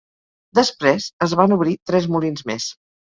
Després, 0.59 1.09
es 1.27 1.35
van 1.41 1.53
obrir 1.59 1.75
tres 1.91 2.09
molins 2.15 2.47
més. 2.53 2.67